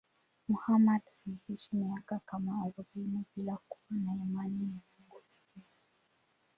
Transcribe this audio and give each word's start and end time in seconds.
Muhammad 0.47 1.01
aliishi 1.27 1.75
miaka 1.75 2.19
kama 2.25 2.51
arobaini 2.61 3.23
bila 3.35 3.57
kuwa 3.69 3.99
na 3.99 4.13
imani 4.15 4.63
ya 4.63 4.79
Mungu 4.99 5.23
pekee. 5.33 5.63